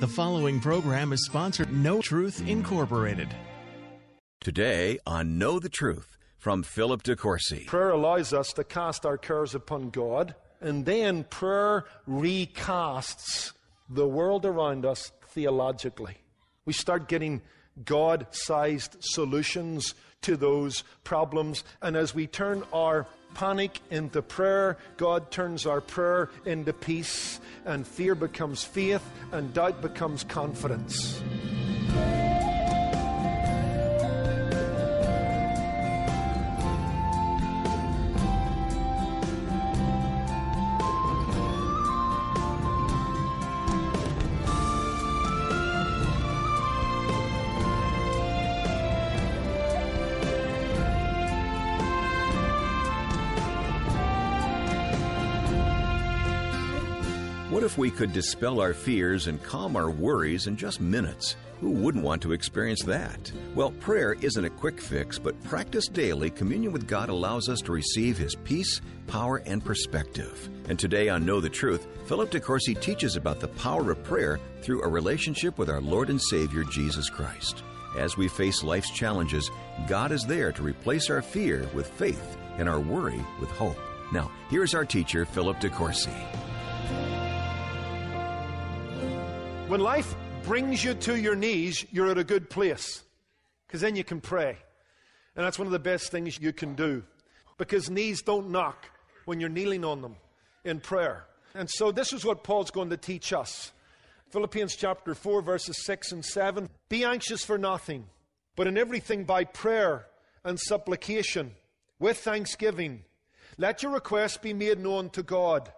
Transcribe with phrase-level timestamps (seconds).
[0.00, 3.34] The following program is sponsored No Truth Incorporated.
[4.40, 7.66] Today on Know the Truth from Philip DeCourcy.
[7.66, 13.54] Prayer allows us to cast our cares upon God, and then prayer recasts
[13.88, 16.18] the world around us theologically.
[16.64, 17.42] We start getting
[17.84, 25.30] God sized solutions to those problems, and as we turn our panic into prayer, God
[25.30, 31.22] turns our prayer into peace, and fear becomes faith, and doubt becomes confidence.
[57.88, 61.36] We could dispel our fears and calm our worries in just minutes?
[61.62, 63.32] Who wouldn't want to experience that?
[63.54, 67.72] Well, prayer isn't a quick fix, but practice daily, communion with God allows us to
[67.72, 70.50] receive His peace, power, and perspective.
[70.68, 74.82] And today on Know the Truth, Philip DeCourcy teaches about the power of prayer through
[74.82, 77.62] a relationship with our Lord and Savior Jesus Christ.
[77.96, 79.50] As we face life's challenges,
[79.88, 83.78] God is there to replace our fear with faith and our worry with hope.
[84.12, 86.57] Now, here's our teacher, Philip DeCourcy.
[89.68, 93.02] When life brings you to your knees, you're at a good place
[93.66, 94.56] because then you can pray.
[95.36, 97.02] And that's one of the best things you can do
[97.58, 98.86] because knees don't knock
[99.26, 100.16] when you're kneeling on them
[100.64, 101.26] in prayer.
[101.54, 103.72] And so this is what Paul's going to teach us.
[104.30, 106.70] Philippians chapter 4, verses 6 and 7.
[106.88, 108.06] Be anxious for nothing,
[108.56, 110.06] but in everything by prayer
[110.44, 111.52] and supplication,
[111.98, 113.04] with thanksgiving,
[113.58, 115.70] let your requests be made known to God.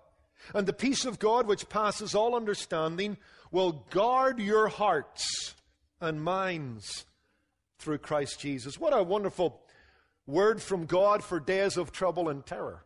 [0.54, 3.16] And the peace of God, which passes all understanding,
[3.50, 5.54] will guard your hearts
[6.00, 7.04] and minds
[7.78, 8.78] through Christ Jesus.
[8.78, 9.60] What a wonderful
[10.26, 12.84] word from God for days of trouble and terror.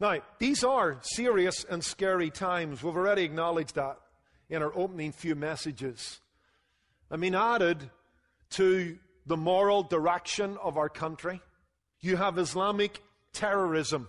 [0.00, 2.82] Now, these are serious and scary times.
[2.82, 3.98] We've already acknowledged that
[4.50, 6.20] in our opening few messages.
[7.10, 7.90] I mean, added
[8.50, 11.40] to the moral direction of our country,
[12.00, 13.00] you have Islamic
[13.32, 14.08] terrorism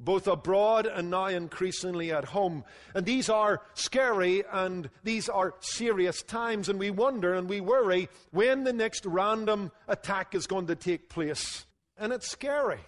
[0.00, 2.64] both abroad and now increasingly at home.
[2.94, 8.08] And these are scary and these are serious times, and we wonder and we worry
[8.30, 11.66] when the next random attack is going to take place.
[11.96, 12.80] And it's scary.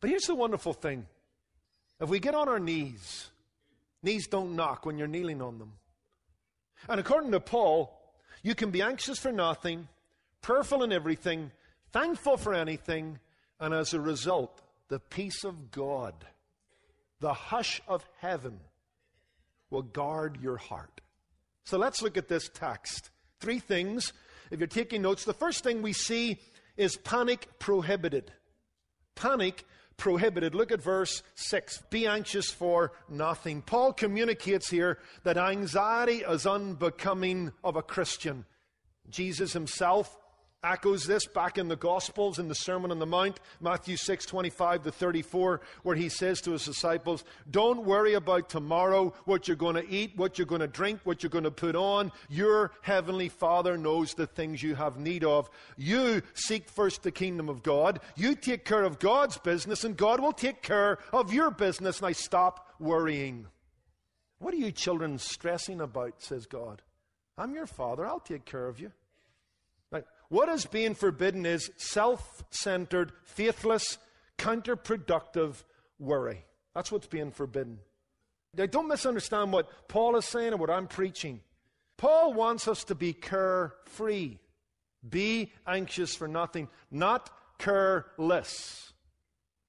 [0.00, 1.06] But here's the wonderful thing
[2.00, 3.30] if we get on our knees,
[4.02, 5.72] knees don't knock when you're kneeling on them.
[6.88, 7.98] And according to Paul,
[8.42, 9.88] you can be anxious for nothing,
[10.42, 11.50] prayerful in everything,
[11.92, 13.18] thankful for anything,
[13.58, 16.14] and as a result, the peace of God,
[17.20, 18.60] the hush of heaven
[19.70, 21.00] will guard your heart.
[21.64, 23.10] So let's look at this text.
[23.40, 24.12] Three things.
[24.50, 26.38] If you're taking notes, the first thing we see
[26.76, 28.32] is panic prohibited.
[29.14, 29.64] Panic
[29.98, 30.54] prohibited.
[30.54, 31.82] Look at verse 6.
[31.90, 33.60] Be anxious for nothing.
[33.60, 38.46] Paul communicates here that anxiety is unbecoming of a Christian.
[39.10, 40.16] Jesus himself
[40.64, 44.84] echoes this back in the Gospels in the Sermon on the Mount, Matthew 6 25
[44.84, 49.76] to 34, where he says to his disciples, Don't worry about tomorrow, what you're going
[49.76, 52.10] to eat, what you're going to drink, what you're going to put on.
[52.28, 55.48] Your heavenly Father knows the things you have need of.
[55.76, 58.00] You seek first the kingdom of God.
[58.16, 62.02] You take care of God's business, and God will take care of your business.
[62.02, 63.46] Now stop worrying.
[64.40, 66.82] What are you children stressing about, says God?
[67.36, 68.06] I'm your Father.
[68.06, 68.92] I'll take care of you.
[70.28, 73.98] What is being forbidden is self centered, faithless,
[74.36, 75.62] counterproductive
[75.98, 76.44] worry.
[76.74, 77.78] That's what's being forbidden.
[78.54, 81.40] Now, don't misunderstand what Paul is saying and what I'm preaching.
[81.96, 84.38] Paul wants us to be carefree.
[85.08, 88.92] Be anxious for nothing, not careless.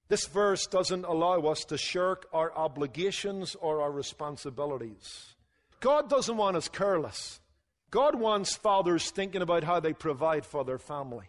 [0.08, 5.34] This verse doesn't allow us to shirk our obligations or our responsibilities.
[5.78, 7.40] God doesn't want us careless.
[7.90, 11.26] God wants fathers thinking about how they provide for their family.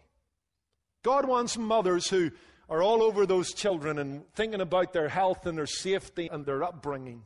[1.03, 2.31] God wants mothers who
[2.69, 6.63] are all over those children and thinking about their health and their safety and their
[6.63, 7.23] upbringing.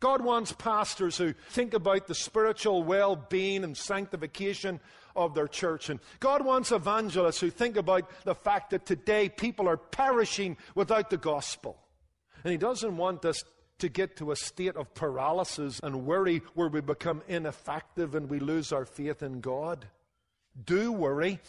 [0.00, 4.80] God wants pastors who think about the spiritual well being and sanctification
[5.14, 5.90] of their church.
[5.90, 11.10] And God wants evangelists who think about the fact that today people are perishing without
[11.10, 11.76] the gospel.
[12.44, 13.44] And He doesn't want us
[13.80, 18.38] to get to a state of paralysis and worry where we become ineffective and we
[18.38, 19.86] lose our faith in God.
[20.64, 21.40] Do worry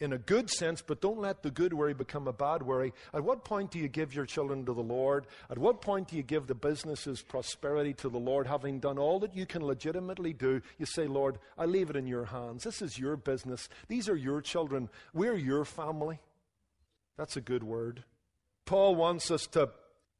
[0.00, 2.92] in a good sense, but don't let the good worry become a bad worry.
[3.12, 5.26] At what point do you give your children to the Lord?
[5.50, 8.46] At what point do you give the business's prosperity to the Lord?
[8.46, 12.06] Having done all that you can legitimately do, you say, Lord, I leave it in
[12.06, 12.64] your hands.
[12.64, 13.68] This is your business.
[13.88, 14.88] These are your children.
[15.12, 16.18] We're your family.
[17.18, 18.04] That's a good word.
[18.64, 19.68] Paul wants us to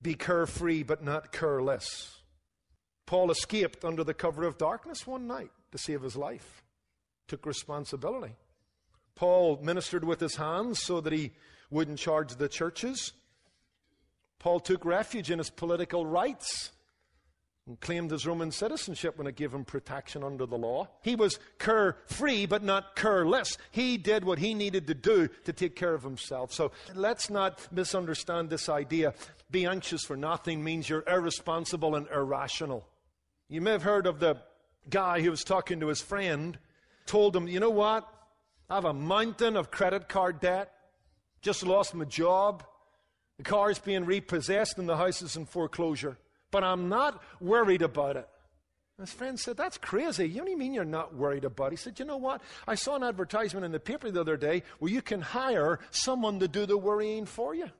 [0.02, 2.18] be carefree but not careless.
[3.06, 6.62] Paul escaped under the cover of darkness one night to save his life,
[7.26, 8.34] took responsibility.
[9.14, 11.32] Paul ministered with his hands so that he
[11.70, 13.12] wouldn't charge the churches.
[14.38, 16.70] Paul took refuge in his political rights
[17.66, 20.88] and claimed his Roman citizenship when it gave him protection under the law.
[21.02, 23.58] He was cur free, but not curless.
[23.70, 26.52] He did what he needed to do to take care of himself.
[26.52, 29.14] So let's not misunderstand this idea.
[29.50, 32.86] Be anxious for nothing means you're irresponsible and irrational.
[33.48, 34.38] You may have heard of the
[34.88, 36.58] guy who was talking to his friend,
[37.06, 38.08] told him, you know what?
[38.68, 40.72] I have a mountain of credit card debt.
[41.42, 42.64] Just lost my job.
[43.38, 46.18] The car is being repossessed and the house is in foreclosure.
[46.50, 48.28] But I'm not worried about it.
[49.00, 50.28] His friend said, That's crazy.
[50.28, 51.70] You only mean you're not worried about it?
[51.72, 52.42] He said, You know what?
[52.68, 56.38] I saw an advertisement in the paper the other day where you can hire someone
[56.40, 57.70] to do the worrying for you.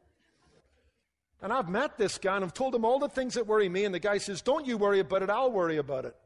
[1.43, 3.85] And I've met this guy and I've told him all the things that worry me.
[3.85, 6.17] And the guy says, Don't you worry about it, I'll worry about it.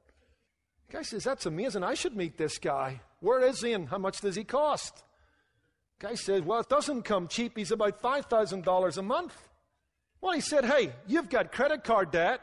[0.88, 1.82] The guy says, That's amazing.
[1.82, 3.00] I should meet this guy.
[3.18, 5.02] Where is he and how much does he cost?
[5.98, 7.56] The guy says, Well, it doesn't come cheap.
[7.56, 9.48] He's about $5,000 a month.
[10.24, 12.40] Well, he said, Hey, you've got credit card debt.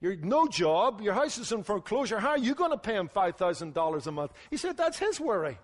[0.00, 1.00] You're no job.
[1.00, 2.20] Your house is in foreclosure.
[2.20, 4.30] How are you going to pay him $5,000 a month?
[4.50, 5.58] He said, That's his worry.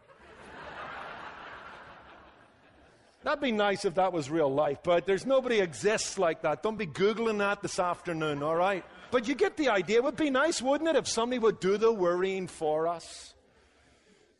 [3.23, 6.65] That'd be nice if that was real life, but there's nobody exists like that.
[6.65, 8.85] Don't be Googling that this afternoon, all right?
[9.13, 9.99] But you get the idea.
[9.99, 13.35] It would be nice, wouldn't it, if somebody would do the worrying for us?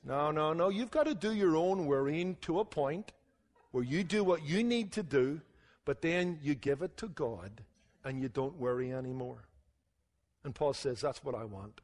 [0.03, 0.69] No, no, no.
[0.69, 3.13] You've got to do your own worrying to a point
[3.71, 5.41] where you do what you need to do,
[5.89, 7.63] but then you give it to God
[8.05, 9.49] and you don't worry anymore.
[10.45, 11.81] And Paul says, That's what I want.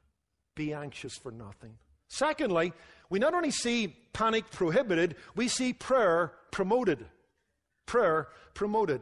[0.54, 1.78] Be anxious for nothing.
[2.08, 2.74] Secondly,
[3.08, 7.06] we not only see panic prohibited, we see prayer promoted.
[7.86, 9.00] Prayer promoted.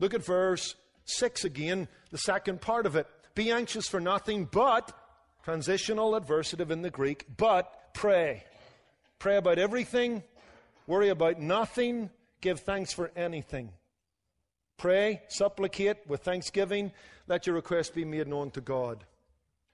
[0.00, 0.74] Look at verse
[1.06, 3.06] 6 again, the second part of it.
[3.34, 4.92] Be anxious for nothing, but,
[5.44, 8.44] transitional adversative in the Greek, but pray.
[9.18, 10.22] Pray about everything,
[10.86, 12.10] worry about nothing,
[12.42, 13.72] give thanks for anything.
[14.80, 16.90] Pray, supplicate with thanksgiving,
[17.28, 19.04] let your request be made known to God.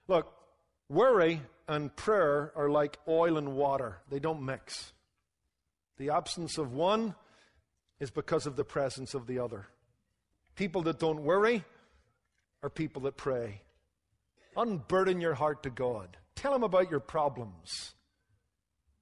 [0.09, 0.33] Look,
[0.89, 4.91] worry and prayer are like oil and water, they don't mix.
[5.95, 7.15] The absence of one
[8.01, 9.67] is because of the presence of the other.
[10.55, 11.63] People that don't worry
[12.61, 13.61] are people that pray.
[14.57, 16.17] Unburden your heart to God.
[16.35, 17.93] Tell Him about your problems.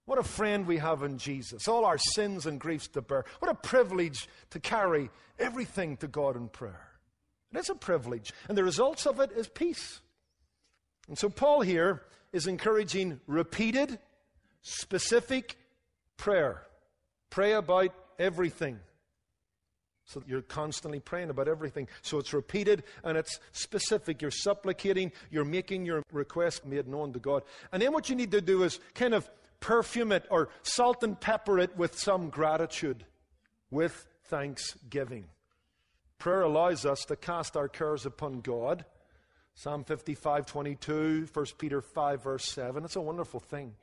[0.06, 1.68] What a friend we have in Jesus.
[1.68, 3.26] All our sins and griefs to bear.
[3.40, 5.10] What a privilege to carry
[5.40, 6.90] everything to God in prayer.
[7.52, 8.32] It is a privilege.
[8.48, 10.02] And the results of it is peace.
[11.08, 12.04] And so Paul here
[12.34, 13.98] is encouraging repeated,
[14.62, 15.58] specific
[16.18, 16.64] prayer.
[17.30, 18.80] Pray about everything.
[20.06, 21.88] So you're constantly praying about everything.
[22.04, 24.22] So it's repeated and it's specific.
[24.22, 27.42] You're supplicating, you're making your request made known to God.
[27.72, 29.28] And then what you need to do is kind of
[29.60, 33.06] perfume it or salt and pepper it with some gratitude,
[33.72, 35.26] with thanksgiving.
[36.18, 38.86] Prayer allows us to cast our cares upon God.
[39.54, 42.84] Psalm 55, 22, 1 Peter 5, verse 7.
[42.84, 43.74] It's a wonderful thing.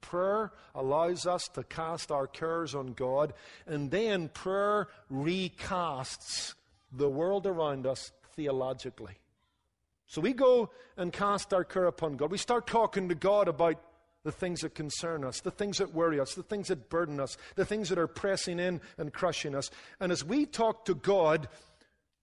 [0.00, 3.34] Prayer allows us to cast our cares on God,
[3.66, 6.54] and then prayer recasts
[6.90, 9.18] the world around us theologically.
[10.06, 12.32] So we go and cast our care upon God.
[12.32, 13.80] We start talking to God about
[14.24, 17.36] the things that concern us, the things that worry us, the things that burden us,
[17.54, 19.70] the things that are pressing in and crushing us.
[19.98, 21.48] And as we talk to God,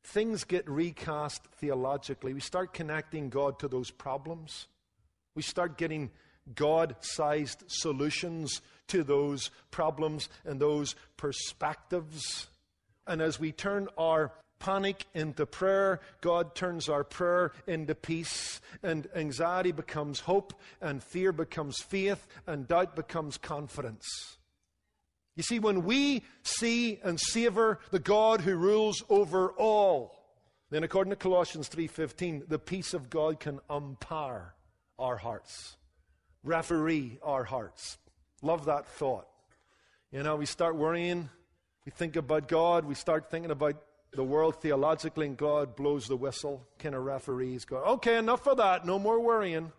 [0.03, 2.33] things get recast theologically.
[2.33, 4.67] We start connecting God to those problems.
[5.35, 6.11] We start getting
[6.55, 12.47] God sized solutions to those problems and those perspectives.
[13.05, 19.07] And as we turn our panic into prayer, God turns our prayer into peace, and
[19.15, 24.37] anxiety becomes hope, and fear becomes faith, and doubt becomes confidence.
[25.35, 30.17] You see, when we see and savor the God who rules over all,
[30.69, 34.53] Then according to Colossians 3:15, the peace of God can umpire
[34.99, 35.77] our hearts,
[36.43, 37.97] referee our hearts.
[38.41, 39.27] Love that thought.
[40.11, 41.29] You know, we start worrying,
[41.85, 43.81] we think about God, we start thinking about
[44.13, 46.65] the world theologically, and God blows the whistle.
[46.79, 49.71] Kind of referees go, okay, enough of that, no more worrying.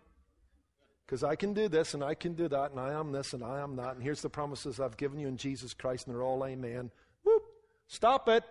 [1.05, 3.43] Because I can do this and I can do that, and I am this and
[3.43, 6.23] I am that, and here's the promises I've given you in Jesus Christ, and they're
[6.23, 6.91] all amen.
[7.23, 7.43] Whoop,
[7.87, 8.43] stop it.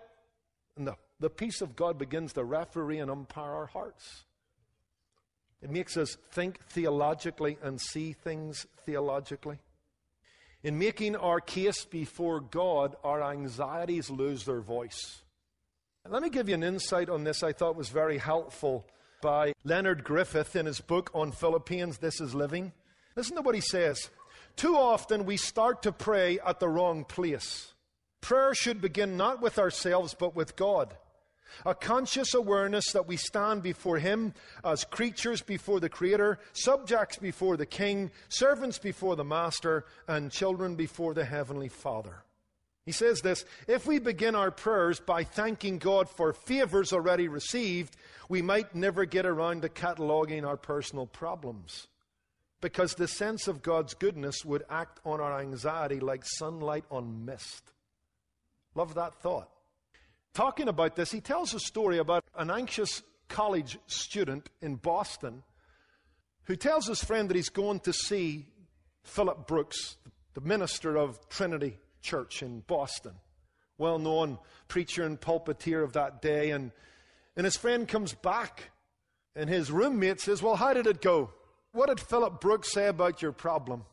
[0.75, 4.25] And the, the peace of God begins to referee and umpire our hearts.
[5.61, 9.59] It makes us think theologically and see things theologically.
[10.63, 15.21] In making our case before God, our anxieties lose their voice.
[16.07, 18.85] Let me give you an insight on this I thought was very helpful
[19.21, 22.71] by Leonard Griffith in his book on Philippians, This is Living.
[23.15, 24.09] Listen to what he says.
[24.55, 27.73] Too often we start to pray at the wrong place.
[28.21, 30.95] Prayer should begin not with ourselves, but with God.
[31.65, 37.57] A conscious awareness that we stand before Him as creatures before the Creator, subjects before
[37.57, 42.23] the King, servants before the Master, and children before the Heavenly Father.
[42.89, 47.95] He says this If we begin our prayers by thanking God for favors already received,
[48.29, 51.85] we might never get around to cataloging our personal problems.
[52.61, 57.61] Because the sense of God's goodness would act on our anxiety like sunlight on mist.
[58.73, 59.51] Love that thought.
[60.33, 65.43] Talking about this, he tells a story about an anxious college student in Boston
[66.45, 68.47] who tells his friend that he's going to see
[69.03, 69.97] Philip Brooks,
[70.33, 73.13] the minister of Trinity Church in Boston,
[73.77, 74.37] well known
[74.67, 76.51] preacher and pulpiteer of that day.
[76.51, 76.71] And,
[77.35, 78.71] and his friend comes back,
[79.35, 81.31] and his roommate says, Well, how did it go?
[81.71, 83.85] What did Philip Brooks say about your problem?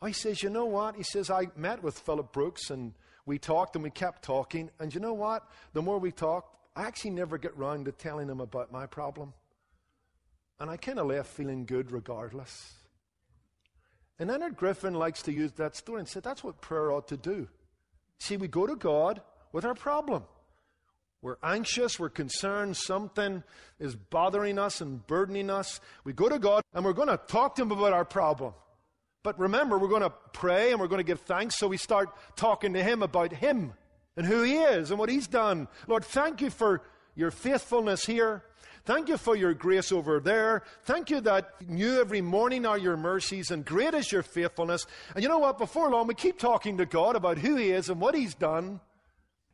[0.00, 0.96] Oh, he says, You know what?
[0.96, 2.94] He says, I met with Philip Brooks and
[3.26, 4.70] we talked and we kept talking.
[4.80, 5.46] And you know what?
[5.74, 9.34] The more we talked, I actually never get round to telling him about my problem.
[10.60, 12.72] And I kind of left feeling good regardless.
[14.18, 17.16] And Leonard Griffin likes to use that story and say that's what prayer ought to
[17.16, 17.48] do.
[18.18, 19.20] See, we go to God
[19.52, 20.24] with our problem.
[21.20, 23.42] We're anxious, we're concerned, something
[23.80, 25.80] is bothering us and burdening us.
[26.04, 28.54] We go to God and we're going to talk to Him about our problem.
[29.24, 32.10] But remember, we're going to pray and we're going to give thanks, so we start
[32.36, 33.72] talking to Him about Him
[34.16, 35.66] and who He is and what He's done.
[35.88, 36.82] Lord, thank you for
[37.16, 38.44] your faithfulness here.
[38.88, 40.62] Thank you for your grace over there.
[40.84, 44.86] Thank you that new every morning are your mercies and great is your faithfulness.
[45.14, 45.58] And you know what?
[45.58, 48.80] Before long, we keep talking to God about who He is and what He's done.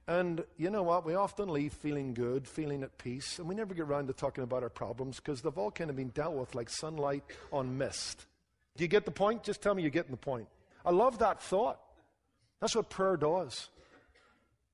[0.06, 1.04] And you know what?
[1.04, 4.44] We often leave feeling good, feeling at peace, and we never get around to talking
[4.44, 8.26] about our problems because they've all kind of been dealt with like sunlight on mist.
[8.76, 9.42] Do you get the point?
[9.42, 10.46] Just tell me you're getting the point.
[10.86, 11.80] I love that thought.
[12.60, 13.68] That's what prayer does.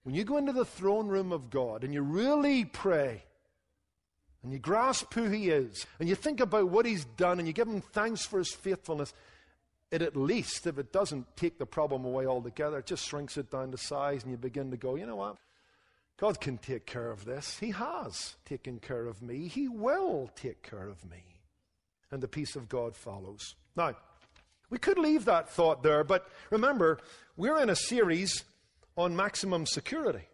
[0.02, 3.22] When you go into the throne room of God and you really pray,
[4.42, 7.52] and you grasp who He is, and you think about what He's done, and you
[7.52, 9.12] give Him thanks for His faithfulness,
[9.90, 13.50] it at least, if it doesn't take the problem away altogether, it just shrinks it
[13.50, 15.36] down to size, and you begin to go, you know what?
[16.16, 17.58] God can take care of this.
[17.58, 19.48] He has taken care of me.
[19.48, 21.40] He will take care of me.
[22.10, 23.54] And the peace of God follows.
[23.74, 23.94] Now,
[24.68, 26.98] we could leave that thought there, but remember,
[27.36, 28.44] we're in a series
[28.96, 30.28] on maximum security.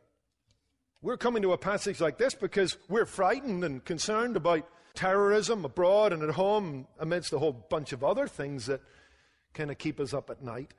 [1.07, 6.13] We're coming to a passage like this because we're frightened and concerned about terrorism abroad
[6.13, 8.81] and at home, amidst a whole bunch of other things that
[9.55, 10.75] kind of keep us up at night.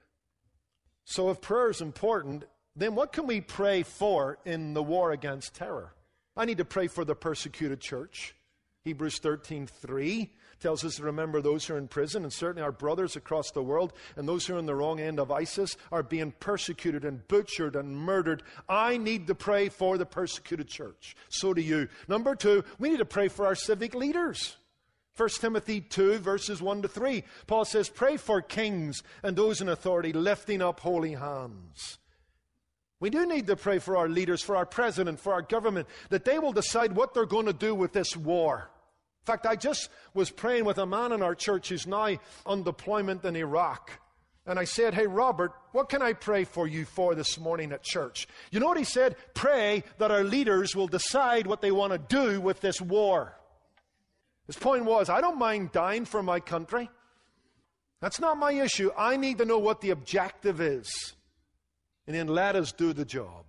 [1.05, 2.43] So, if prayer is important,
[2.75, 5.93] then what can we pray for in the war against terror?
[6.35, 8.35] I need to pray for the persecuted church.
[8.83, 13.15] Hebrews 13:3 tells us to remember those who are in prison, and certainly our brothers
[13.15, 16.31] across the world, and those who are on the wrong end of ISIS are being
[16.39, 18.43] persecuted and butchered and murdered.
[18.67, 21.15] I need to pray for the persecuted church.
[21.29, 21.87] So do you.
[22.07, 24.57] Number two, we need to pray for our civic leaders.
[25.15, 27.23] 1 Timothy 2, verses 1 to 3.
[27.47, 31.97] Paul says, Pray for kings and those in authority, lifting up holy hands.
[32.99, 36.25] We do need to pray for our leaders, for our president, for our government, that
[36.25, 38.69] they will decide what they're going to do with this war
[39.27, 43.23] fact, I just was praying with a man in our church who's now on deployment
[43.25, 43.91] in Iraq.
[44.45, 47.83] And I said, Hey, Robert, what can I pray for you for this morning at
[47.83, 48.27] church?
[48.51, 49.17] You know what he said?
[49.33, 53.37] Pray that our leaders will decide what they want to do with this war.
[54.47, 56.89] His point was, I don't mind dying for my country.
[57.99, 58.91] That's not my issue.
[58.97, 61.13] I need to know what the objective is.
[62.05, 63.43] And then let us do the job.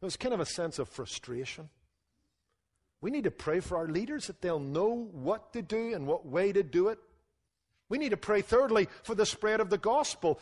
[0.00, 1.68] It was kind of a sense of frustration.
[3.02, 6.24] We need to pray for our leaders that they'll know what to do and what
[6.24, 6.98] way to do it.
[7.88, 10.40] We need to pray, thirdly, for the spread of the gospel.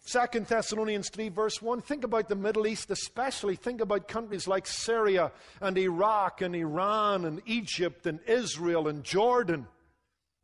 [0.00, 1.82] Second Thessalonians 3, verse 1.
[1.82, 3.56] Think about the Middle East, especially.
[3.56, 9.66] Think about countries like Syria and Iraq and Iran and Egypt and Israel and Jordan.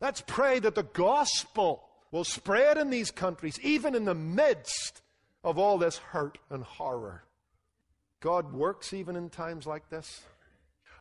[0.03, 5.01] Let's pray that the gospel will spread in these countries, even in the midst
[5.43, 7.25] of all this hurt and horror.
[8.21, 10.21] God works even in times like this.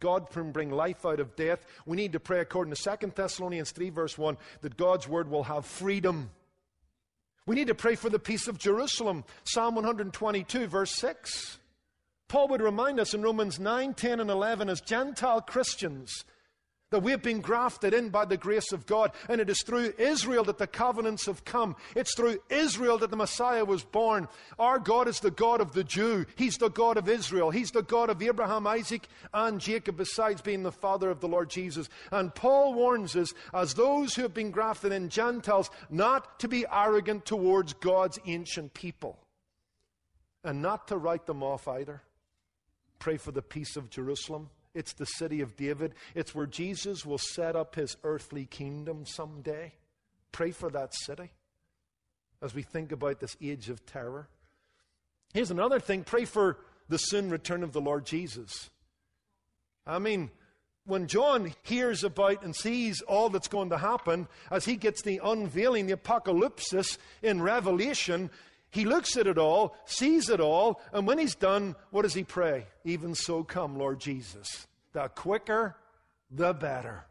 [0.04, 1.66] God can bring life out of death.
[1.86, 5.44] We need to pray according to 2 Thessalonians 3, verse 1, that God's word will
[5.44, 6.30] have freedom
[7.46, 9.26] we need to pray for the peace of Jerusalem.
[9.44, 11.58] Psalm 122, verse 6.
[12.30, 16.24] Paul would remind us in Romans 9, 10, and 11 as Gentile Christians
[16.94, 19.14] that we have been grafted in by the grace of God.
[19.28, 21.76] And it is through Israel that the covenants have come.
[21.96, 24.28] It's through Israel that the Messiah was born.
[24.60, 26.28] Our God is the God of the Jew.
[26.36, 27.50] He's the God of Israel.
[27.50, 31.50] He's the God of Abraham, Isaac, and Jacob, besides being the father of the Lord
[31.50, 31.90] Jesus.
[32.12, 36.64] And Paul warns us, as those who have been grafted in Gentiles, not to be
[36.72, 39.18] arrogant towards God's ancient people.
[40.44, 42.04] And not to write them off either.
[43.00, 44.52] Pray for the peace of Jerusalem.
[44.74, 45.94] It's the city of David.
[46.16, 49.74] It's where Jesus will set up his earthly kingdom someday.
[50.32, 51.32] Pray for that city
[52.42, 54.28] as we think about this age of terror.
[55.34, 56.58] Here's another thing pray for
[56.90, 58.70] the soon return of the Lord Jesus.
[59.86, 60.32] I mean,
[60.86, 65.22] when John hears about and sees all that's going to happen, as he gets the
[65.24, 68.30] unveiling, the apocalypse in Revelation,
[68.74, 72.24] he looks at it all, sees it all, and when he's done, what does he
[72.24, 72.66] pray?
[72.84, 74.66] Even so come, Lord Jesus.
[74.94, 75.76] The quicker,
[76.32, 77.06] the better.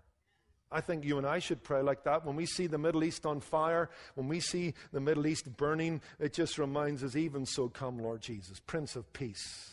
[0.72, 2.26] I think you and I should pray like that.
[2.26, 6.00] When we see the Middle East on fire, when we see the Middle East burning,
[6.18, 9.70] it just reminds us, even so come, Lord Jesus, Prince of Peace,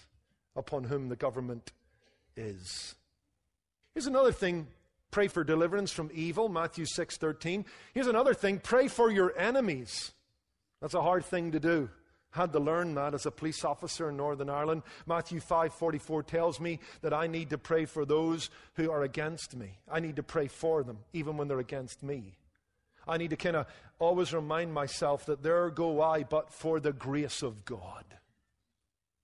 [0.55, 1.72] upon whom the government
[2.36, 2.93] is.
[3.96, 4.67] Here's another thing
[5.12, 7.65] pray for deliverance from evil matthew 6.13
[7.96, 10.12] here's another thing pray for your enemies
[10.82, 11.90] that's a hard thing to do.
[12.32, 14.84] Had to learn that as a police officer in Northern Ireland.
[15.08, 19.80] Matthew 5:44 tells me that I need to pray for those who are against me.
[19.92, 22.38] I need to pray for them even when they're against me.
[23.08, 23.66] I need to kind of
[23.98, 28.06] always remind myself that there go I but for the grace of God.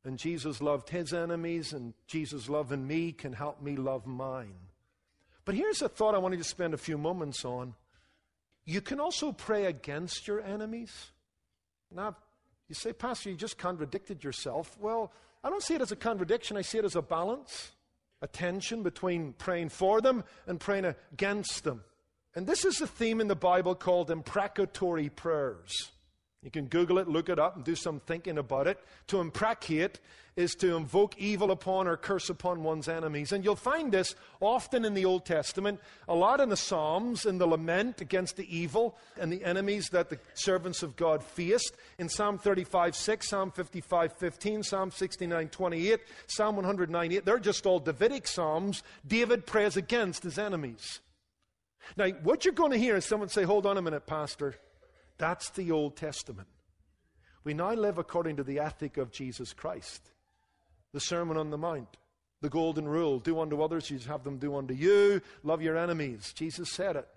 [0.04, 4.70] And Jesus loved his enemies, and Jesus loving me can help me love mine.
[5.46, 7.76] But here's a thought I wanted to spend a few moments on.
[8.66, 11.12] You can also pray against your enemies.
[11.96, 12.16] Now,
[12.68, 14.78] you say, Pastor, you just contradicted yourself.
[14.80, 15.12] Well,
[15.44, 16.58] I don't see it as a contradiction.
[16.58, 17.72] I see it as a balance,
[18.22, 21.84] a tension between praying for them and praying against them.
[22.36, 25.92] And this is a theme in the Bible called imprecatory prayers.
[26.46, 28.78] You can Google it, look it up, and do some thinking about it.
[29.08, 30.00] To imprecate
[30.36, 33.32] is to invoke evil upon or curse upon one's enemies.
[33.32, 37.40] And you'll find this often in the Old Testament, a lot in the Psalms, in
[37.40, 41.76] the lament against the evil and the enemies that the servants of God faced.
[41.98, 47.26] In Psalm 35 6, Psalm 55 15, Psalm 69 28, Psalm 109 8.
[47.26, 48.84] They're just all Davidic Psalms.
[49.08, 51.00] David prays against his enemies.
[51.98, 54.56] Now, what you're going to hear is someone say, Hold on a minute, Pastor.
[55.18, 56.48] That's the Old Testament.
[57.44, 60.12] We now live according to the ethic of Jesus Christ
[60.96, 61.98] the Sermon on the Mount,
[62.40, 65.76] the Golden Rule do unto others, as you have them do unto you, love your
[65.76, 66.32] enemies.
[66.34, 67.08] Jesus said it.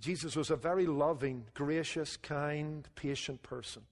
[0.00, 3.82] Jesus was a very loving, gracious, kind, patient person.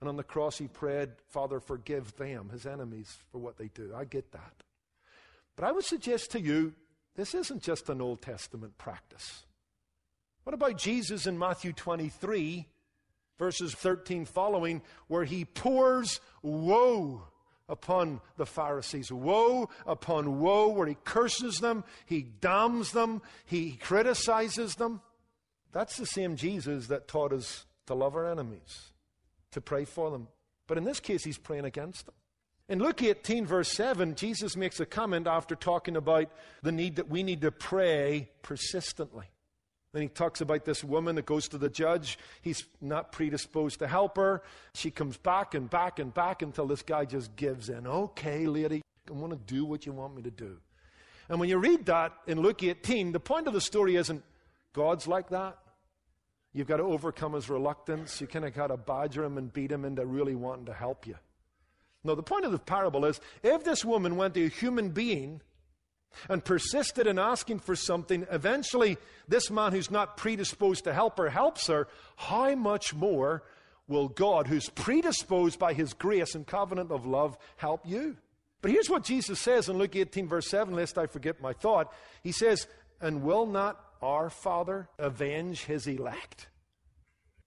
[0.00, 3.92] And on the cross, he prayed, Father, forgive them, his enemies, for what they do.
[3.94, 4.62] I get that.
[5.54, 6.72] But I would suggest to you,
[7.14, 9.44] this isn't just an Old Testament practice.
[10.44, 12.66] What about Jesus in Matthew 23,
[13.38, 17.22] verses 13 following, where he pours woe
[17.68, 19.10] upon the Pharisees.
[19.10, 25.00] Woe upon woe, where he curses them, he damns them, he criticizes them.
[25.72, 28.92] That's the same Jesus that taught us to love our enemies,
[29.52, 30.28] to pray for them.
[30.66, 32.14] But in this case, he's praying against them.
[32.68, 36.30] In Luke 18, verse 7, Jesus makes a comment after talking about
[36.62, 39.26] the need that we need to pray persistently.
[39.94, 42.18] Then he talks about this woman that goes to the judge.
[42.42, 44.42] He's not predisposed to help her.
[44.74, 47.86] She comes back and back and back until this guy just gives in.
[47.86, 50.56] Okay, lady, I want to do what you want me to do.
[51.28, 54.24] And when you read that in Luke 18, the point of the story isn't
[54.72, 55.58] God's like that.
[56.52, 58.20] You've got to overcome his reluctance.
[58.20, 61.06] You kind of got to badger him and beat him into really wanting to help
[61.06, 61.14] you.
[62.02, 65.40] No, the point of the parable is if this woman went to a human being
[66.28, 68.96] and persisted in asking for something, eventually
[69.28, 73.42] this man who's not predisposed to help her helps her, how much more
[73.88, 78.16] will God, who's predisposed by his grace and covenant of love, help you?
[78.62, 81.92] But here's what Jesus says in Luke 18, verse 7, lest I forget my thought.
[82.22, 82.66] He says,
[83.00, 86.48] And will not our Father avenge his elect?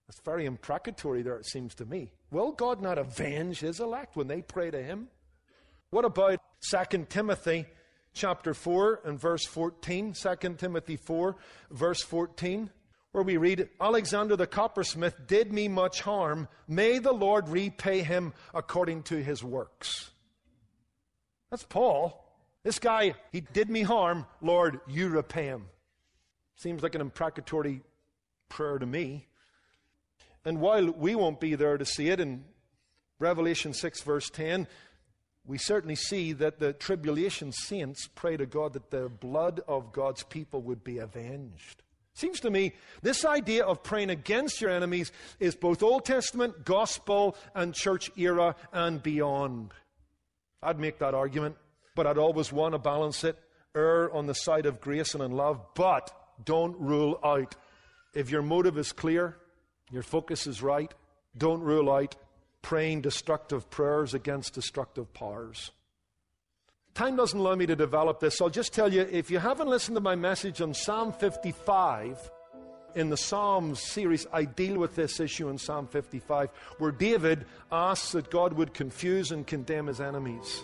[0.08, 2.12] That's very imprecatory there, it seems to me.
[2.32, 5.08] Will God not avenge his elect when they pray to him?
[5.90, 7.66] What about 2 Timothy
[8.18, 10.14] chapter 4 and verse 14?
[10.14, 11.36] 2 Timothy 4,
[11.72, 12.70] verse 14,
[13.12, 16.48] where we read, Alexander the coppersmith did me much harm.
[16.68, 20.10] May the Lord repay him according to his works.
[21.50, 22.24] That's Paul.
[22.64, 24.26] This guy, he did me harm.
[24.42, 25.68] Lord, you repay him.
[26.58, 27.82] Seems like an imprecatory
[28.50, 29.28] prayer to me.
[30.44, 32.44] And while we won't be there to see it in
[33.20, 34.68] Revelation 6, verse 10,
[35.48, 40.24] we certainly see that the tribulation saints pray to God that the blood of God's
[40.24, 41.84] people would be avenged.
[42.14, 47.38] Seems to me this idea of praying against your enemies is both Old Testament, gospel,
[47.56, 49.72] and church era and beyond.
[50.62, 51.56] I'd make that argument,
[51.96, 53.38] but I'd always want to balance it,
[53.74, 56.12] err on the side of grace and in love, but
[56.44, 57.56] don't rule out.
[58.14, 59.38] If your motive is clear,
[59.92, 60.94] your focus is right,
[61.38, 62.16] don't rule out
[62.62, 65.72] praying destructive prayers against destructive powers.
[66.94, 69.68] Time doesn't allow me to develop this, so I'll just tell you if you haven't
[69.68, 72.32] listened to my message on Psalm 55,
[72.96, 78.14] in the Psalms series, I deal with this issue in Psalm 55, where David asks
[78.14, 80.64] that God would confuse and condemn his enemies.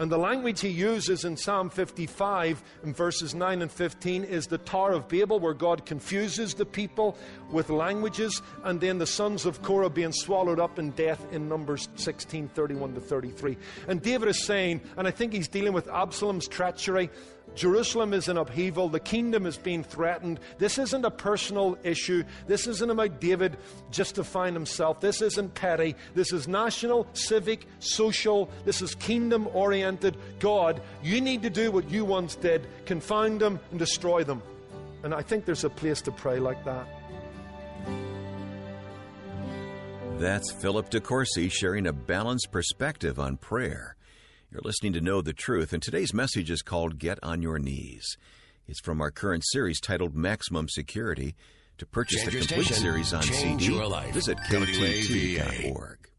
[0.00, 4.56] And the language he uses in Psalm 55 in verses 9 and 15 is the
[4.56, 7.18] Tower of Babel, where God confuses the people
[7.50, 11.90] with languages, and then the sons of Korah being swallowed up in death in Numbers
[11.96, 13.58] 16 31 to 33.
[13.88, 17.10] And David is saying, and I think he's dealing with Absalom's treachery,
[17.54, 18.88] Jerusalem is in upheaval.
[18.88, 20.40] The kingdom is being threatened.
[20.58, 22.24] This isn't a personal issue.
[22.46, 23.56] This isn't about David
[23.90, 25.00] justifying himself.
[25.00, 25.96] This isn't petty.
[26.14, 28.48] This is national, civic, social.
[28.64, 30.16] This is kingdom oriented.
[30.38, 34.42] God, you need to do what you once did confound them and destroy them.
[35.02, 36.86] And I think there's a place to pray like that.
[40.18, 43.96] That's Philip DeCourcy sharing a balanced perspective on prayer.
[44.50, 48.16] You're listening to Know the Truth, and today's message is called Get on Your Knees.
[48.66, 51.36] It's from our current series titled Maximum Security.
[51.78, 52.82] To purchase Change the complete station.
[52.82, 54.12] series on Change CD, your life.
[54.12, 54.66] visit WAVA.
[54.66, 56.10] ktt.org.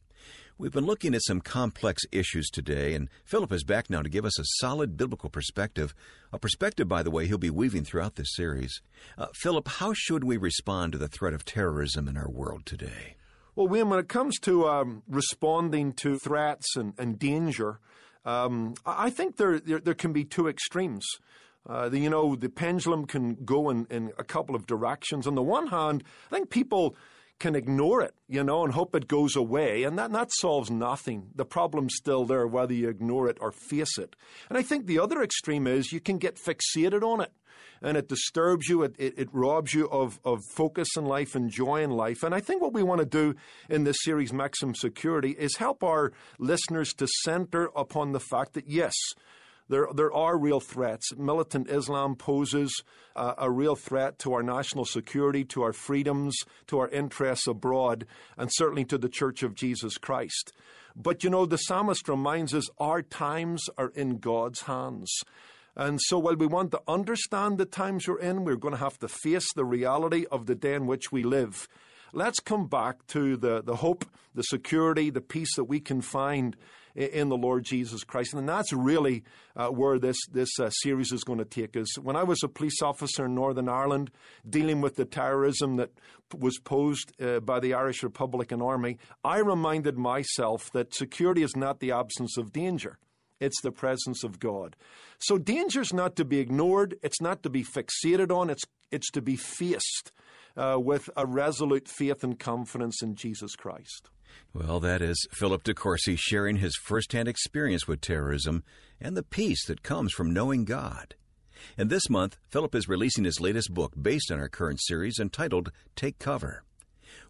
[0.57, 4.23] We've been looking at some complex issues today, and Philip is back now to give
[4.25, 5.93] us a solid biblical perspective.
[6.31, 8.81] A perspective, by the way, he'll be weaving throughout this series.
[9.17, 13.17] Uh, Philip, how should we respond to the threat of terrorism in our world today?
[13.55, 17.79] Well, William, when it comes to um, responding to threats and, and danger,
[18.25, 21.05] um, I think there, there, there can be two extremes.
[21.67, 25.27] Uh, the, you know, the pendulum can go in, in a couple of directions.
[25.27, 26.95] On the one hand, I think people
[27.41, 31.29] can ignore it, you know, and hope it goes away, and that, that solves nothing.
[31.35, 34.15] The problem's still there, whether you ignore it or face it.
[34.47, 37.33] And I think the other extreme is you can get fixated on it
[37.81, 41.49] and it disturbs you, it, it, it, robs you of, of focus in life and
[41.49, 42.21] joy in life.
[42.21, 43.35] And I think what we want to do
[43.69, 48.67] in this series, Maximum Security, is help our listeners to center upon the fact that,
[48.67, 48.93] yes,
[49.71, 51.15] there, there are real threats.
[51.15, 52.83] Militant Islam poses
[53.15, 58.05] uh, a real threat to our national security, to our freedoms, to our interests abroad,
[58.37, 60.51] and certainly to the Church of Jesus Christ.
[60.93, 65.09] But you know, the psalmist reminds us our times are in God's hands.
[65.73, 68.99] And so, while we want to understand the times we're in, we're going to have
[68.99, 71.69] to face the reality of the day in which we live.
[72.11, 74.03] Let's come back to the, the hope,
[74.35, 76.57] the security, the peace that we can find
[76.95, 78.33] in the Lord Jesus Christ.
[78.33, 79.23] And that's really
[79.55, 81.97] uh, where this, this uh, series is going to take us.
[81.97, 84.11] When I was a police officer in Northern Ireland
[84.47, 85.91] dealing with the terrorism that
[86.37, 91.79] was posed uh, by the Irish Republican Army, I reminded myself that security is not
[91.79, 92.97] the absence of danger.
[93.39, 94.75] It's the presence of God.
[95.17, 96.95] So danger's not to be ignored.
[97.01, 98.49] It's not to be fixated on.
[98.49, 100.11] It's, it's to be faced
[100.55, 104.09] uh, with a resolute faith and confidence in Jesus Christ.
[104.53, 108.63] Well, that is Philip DeCourcy sharing his firsthand experience with terrorism
[108.99, 111.15] and the peace that comes from knowing God.
[111.77, 115.71] And this month, Philip is releasing his latest book based on our current series entitled
[115.95, 116.63] Take Cover.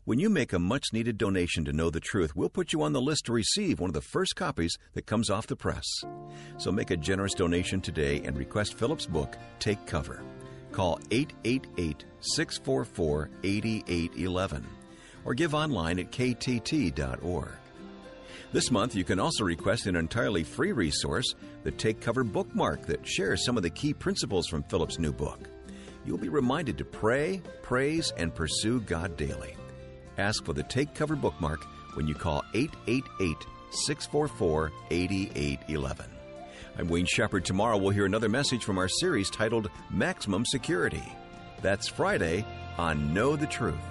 [0.03, 2.93] When you make a much needed donation to know the truth, we'll put you on
[2.93, 5.85] the list to receive one of the first copies that comes off the press.
[6.57, 10.23] So make a generous donation today and request Philip's book, Take Cover.
[10.71, 14.81] Call 888 644 8811
[15.25, 17.49] or give online at ktt.org.
[18.53, 23.07] This month, you can also request an entirely free resource, the Take Cover bookmark, that
[23.07, 25.39] shares some of the key principles from Philip's new book.
[26.05, 29.55] You'll be reminded to pray, praise, and pursue God daily.
[30.17, 33.38] Ask for the Take Cover bookmark when you call 888
[33.71, 36.05] 644 8811.
[36.77, 37.45] I'm Wayne Shepherd.
[37.45, 41.03] Tomorrow we'll hear another message from our series titled Maximum Security.
[41.62, 42.45] That's Friday
[42.77, 43.90] on Know the Truth.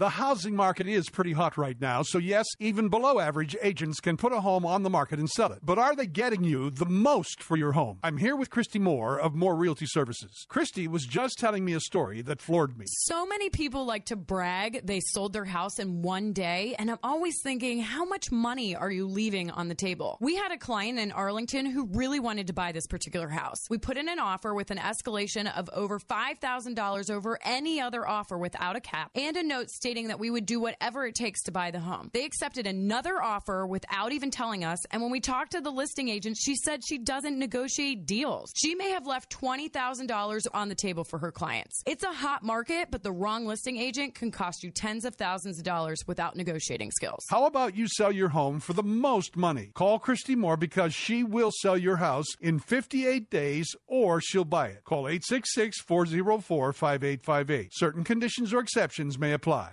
[0.00, 4.16] The housing market is pretty hot right now, so yes, even below average agents can
[4.16, 5.58] put a home on the market and sell it.
[5.62, 7.98] But are they getting you the most for your home?
[8.02, 10.46] I'm here with Christy Moore of Moore Realty Services.
[10.48, 12.86] Christy was just telling me a story that floored me.
[12.88, 16.98] So many people like to brag they sold their house in one day, and I'm
[17.02, 20.16] always thinking, how much money are you leaving on the table?
[20.18, 23.58] We had a client in Arlington who really wanted to buy this particular house.
[23.68, 28.38] We put in an offer with an escalation of over $5,000 over any other offer
[28.38, 31.42] without a cap and a note stating stating that we would do whatever it takes
[31.42, 32.10] to buy the home.
[32.12, 34.78] They accepted another offer without even telling us.
[34.92, 38.52] And when we talked to the listing agent, she said she doesn't negotiate deals.
[38.54, 41.82] She may have left $20,000 on the table for her clients.
[41.86, 45.58] It's a hot market, but the wrong listing agent can cost you tens of thousands
[45.58, 47.24] of dollars without negotiating skills.
[47.28, 49.72] How about you sell your home for the most money?
[49.74, 54.68] Call Christy Moore because she will sell your house in 58 days or she'll buy
[54.68, 54.84] it.
[54.84, 57.70] Call 866 404 5858.
[57.74, 59.72] Certain conditions or exceptions may apply.